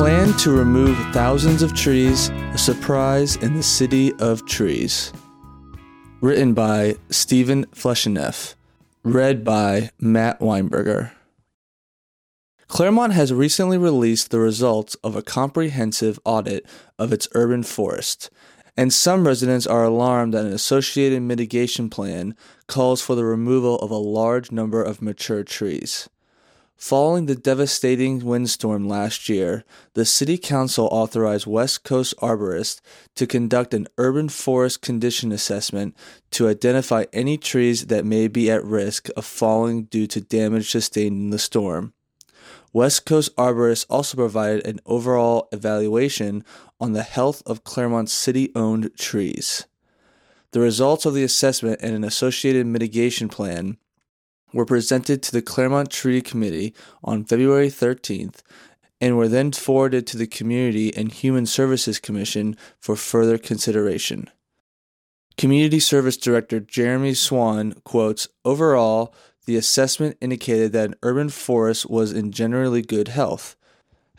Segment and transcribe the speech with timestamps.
[0.00, 5.12] Plan to remove thousands of trees, a surprise in the city of trees.
[6.22, 8.54] Written by Steven Felschundneff.
[9.02, 11.10] Read by Matt Weinberger.
[12.66, 16.64] Claremont has recently released the results of a comprehensive audit
[16.98, 18.30] of its urban forest,
[18.78, 22.34] and some residents are alarmed that an associated mitigation plan
[22.68, 26.08] calls for the removal of a large number of mature trees.
[26.80, 32.80] Following the devastating windstorm last year, the City Council authorized West Coast arborists
[33.16, 35.94] to conduct an urban forest condition assessment
[36.30, 41.18] to identify any trees that may be at risk of falling due to damage sustained
[41.18, 41.92] in the storm.
[42.72, 46.42] West Coast arborists also provided an overall evaluation
[46.80, 49.66] on the health of Claremont's city owned trees.
[50.52, 53.76] The results of the assessment and an associated mitigation plan
[54.52, 58.42] were presented to the Claremont Tree Committee on February 13th
[59.00, 64.28] and were then forwarded to the Community and Human Services Commission for further consideration.
[65.36, 69.14] Community Service Director Jeremy Swan quotes Overall,
[69.46, 73.56] the assessment indicated that an urban forest was in generally good health.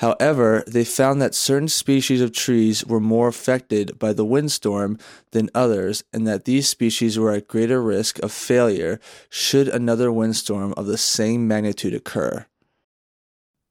[0.00, 4.96] However, they found that certain species of trees were more affected by the windstorm
[5.32, 8.98] than others, and that these species were at greater risk of failure
[9.28, 12.46] should another windstorm of the same magnitude occur.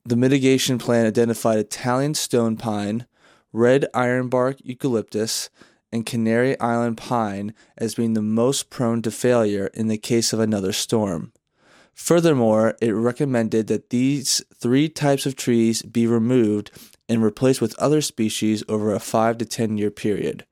[0.06, 3.08] The mitigation plan identified Italian stone pine,
[3.52, 5.50] red ironbark eucalyptus,
[5.92, 10.40] and Canary Island pine as being the most prone to failure in the case of
[10.40, 11.34] another storm.
[12.00, 16.72] Furthermore, it recommended that these three types of trees be removed
[17.10, 20.46] and replaced with other species over a 5 to 10 year period.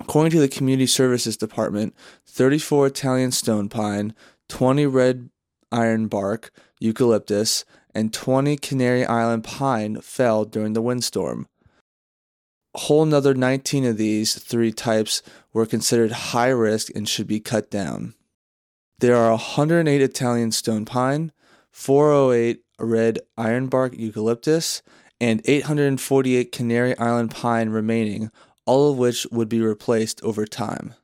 [0.00, 1.94] According to the Community Services Department,
[2.26, 4.14] 34 Italian stone pine,
[4.48, 5.30] 20 red
[5.72, 7.64] ironbark eucalyptus,
[7.94, 11.46] and 20 Canary Island pine fell during the windstorm.
[12.74, 17.38] A whole another 19 of these three types were considered high risk and should be
[17.38, 18.14] cut down.
[19.04, 21.30] There are 108 Italian stone pine,
[21.72, 24.80] 408 red ironbark eucalyptus,
[25.20, 28.30] and 848 Canary Island pine remaining,
[28.64, 30.94] all of which would be replaced over time.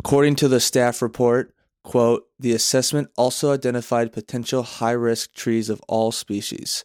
[0.00, 1.54] According to the staff report,
[1.84, 6.84] quote, the assessment also identified potential high risk trees of all species.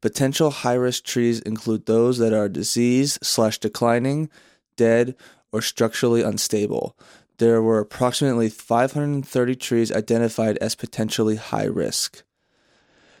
[0.00, 4.30] Potential high risk trees include those that are diseased slash declining,
[4.78, 5.14] dead,
[5.52, 6.96] or structurally unstable
[7.42, 12.22] there were approximately 530 trees identified as potentially high risk.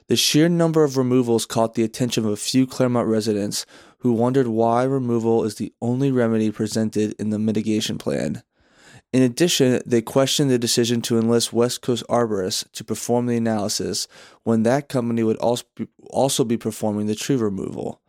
[0.06, 3.66] The sheer number of removals caught the attention of a few Claremont residents
[3.98, 8.44] who wondered why removal is the only remedy presented in the mitigation plan.
[9.12, 14.06] In addition, they questioned the decision to enlist West Coast arborists to perform the analysis
[14.44, 18.00] when that company would also be performing the tree removal.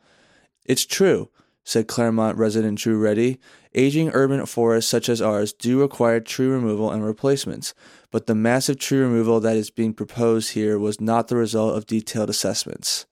[0.66, 1.30] It's true,
[1.64, 3.40] said Claremont resident Drew Reddy.
[3.76, 7.74] Aging urban forests such as ours do require tree removal and replacements,
[8.12, 11.88] but the massive tree removal that is being proposed here was not the result of
[11.88, 13.06] detailed assessments.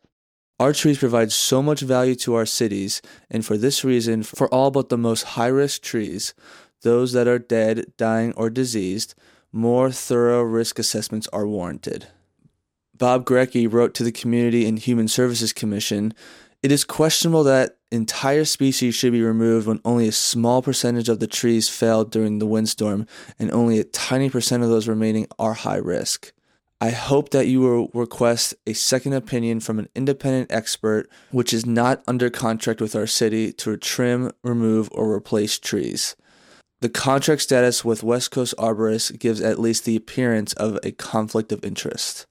[0.59, 3.01] Our trees provide so much value to our cities,
[3.31, 6.35] and for this reason, for all but the most high risk trees,
[6.83, 9.15] those that are dead, dying, or diseased,
[9.51, 12.07] more thorough risk assessments are warranted.
[12.95, 16.13] Bob Grecki wrote to the Community and Human Services Commission
[16.63, 21.19] it is questionable that entire species should be removed when only a small percentage of
[21.19, 23.07] the trees failed during the windstorm
[23.39, 26.31] and only a tiny percent of those remaining are high risk.
[26.79, 31.65] I hope that you will request a second opinion from an independent expert which is
[31.65, 36.15] not under contract with our city to trim, remove, or replace trees.
[36.79, 41.51] The contract status with West Coast Arborists gives at least the appearance of a conflict
[41.51, 42.25] of interest.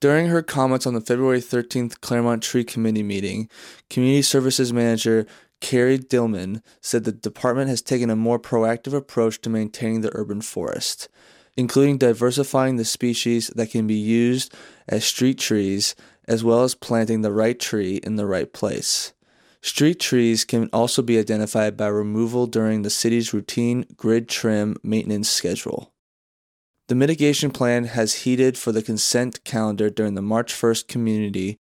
[0.00, 3.50] During her comments on the February 13th Claremont Tree Committee meeting,
[3.90, 5.26] Community Services Manager
[5.60, 10.40] Carrie Dillman said the department has taken a more proactive approach to maintaining the urban
[10.40, 11.10] forest,
[11.54, 14.54] including diversifying the species that can be used
[14.88, 15.94] as street trees,
[16.26, 19.12] as well as planting the right tree in the right place.
[19.60, 25.28] Street trees can also be identified by removal during the city's routine grid trim maintenance
[25.28, 25.92] schedule.
[26.90, 31.56] The mitigation plan has heated for the consent calendar during the March 1st community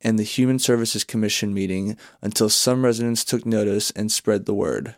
[0.00, 4.96] and the Human Services Commission meeting until some residents took notice and spread the word.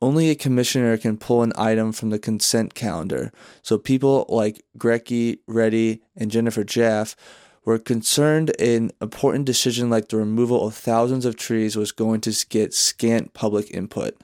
[0.00, 5.40] Only a commissioner can pull an item from the consent calendar, so people like Grecki,
[5.48, 7.16] Reddy, and Jennifer Jaff
[7.64, 12.46] were concerned an important decision like the removal of thousands of trees was going to
[12.48, 14.16] get scant public input.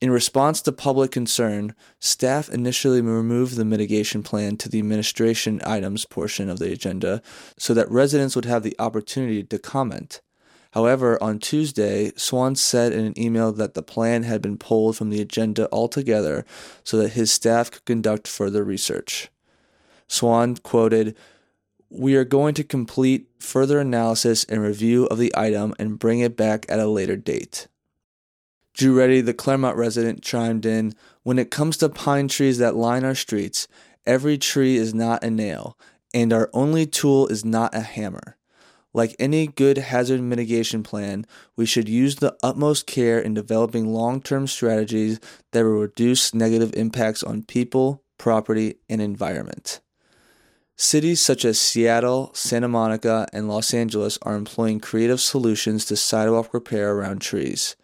[0.00, 6.04] In response to public concern, staff initially removed the mitigation plan to the administration items
[6.04, 7.20] portion of the agenda
[7.56, 10.20] so that residents would have the opportunity to comment.
[10.72, 15.10] However, on Tuesday, Swan said in an email that the plan had been pulled from
[15.10, 16.44] the agenda altogether
[16.84, 19.30] so that his staff could conduct further research.
[20.06, 21.16] Swan quoted,
[21.90, 26.36] We are going to complete further analysis and review of the item and bring it
[26.36, 27.66] back at a later date.
[28.78, 30.94] Drew Reddy, the Claremont resident, chimed in
[31.24, 33.66] When it comes to pine trees that line our streets,
[34.06, 35.76] every tree is not a nail,
[36.14, 38.36] and our only tool is not a hammer.
[38.94, 41.26] Like any good hazard mitigation plan,
[41.56, 45.18] we should use the utmost care in developing long term strategies
[45.50, 49.80] that will reduce negative impacts on people, property, and environment.
[50.76, 56.54] Cities such as Seattle, Santa Monica, and Los Angeles are employing creative solutions to sidewalk
[56.54, 57.74] repair around trees.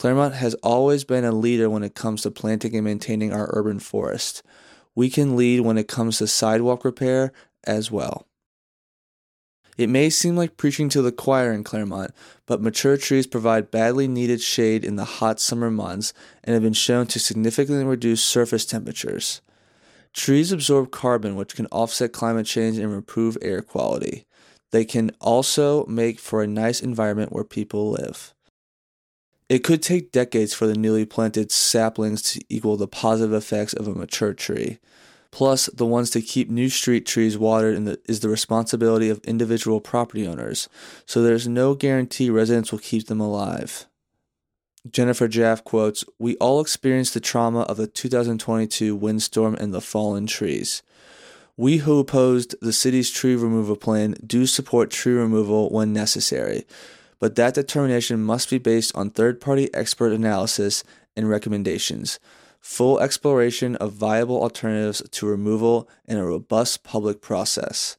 [0.00, 3.78] Claremont has always been a leader when it comes to planting and maintaining our urban
[3.78, 4.42] forest.
[4.94, 8.26] We can lead when it comes to sidewalk repair as well.
[9.76, 12.12] It may seem like preaching to the choir in Claremont,
[12.46, 16.72] but mature trees provide badly needed shade in the hot summer months and have been
[16.72, 19.42] shown to significantly reduce surface temperatures.
[20.14, 24.24] Trees absorb carbon, which can offset climate change and improve air quality.
[24.70, 28.32] They can also make for a nice environment where people live.
[29.50, 33.88] It could take decades for the newly planted saplings to equal the positive effects of
[33.88, 34.78] a mature tree.
[35.32, 39.80] Plus, the ones to keep new street trees watered the, is the responsibility of individual
[39.80, 40.68] property owners,
[41.04, 43.86] so there's no guarantee residents will keep them alive.
[44.88, 50.28] Jennifer Jaff quotes We all experienced the trauma of the 2022 windstorm and the fallen
[50.28, 50.84] trees.
[51.56, 56.66] We who opposed the city's tree removal plan do support tree removal when necessary
[57.20, 60.82] but that determination must be based on third party expert analysis
[61.16, 62.18] and recommendations,
[62.60, 67.96] full exploration of viable alternatives to removal, and a robust public process.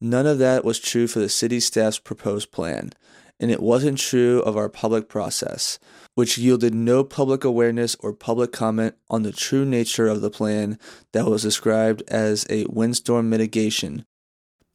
[0.00, 2.92] None of that was true for the city staff's proposed plan,
[3.38, 5.78] and it wasn't true of our public process,
[6.14, 10.78] which yielded no public awareness or public comment on the true nature of the plan
[11.12, 14.06] that was described as a windstorm mitigation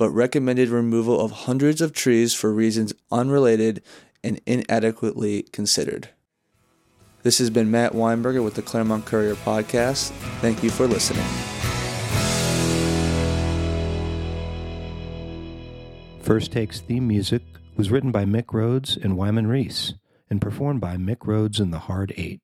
[0.01, 3.83] but recommended removal of hundreds of trees for reasons unrelated
[4.23, 6.09] and inadequately considered.
[7.21, 10.09] This has been Matt Weinberger with the Claremont Courier Podcast.
[10.41, 11.23] Thank you for listening.
[16.23, 17.43] First Takes theme music
[17.75, 19.93] was written by Mick Rhodes and Wyman Reese
[20.31, 22.41] and performed by Mick Rhodes and the Hard Eight.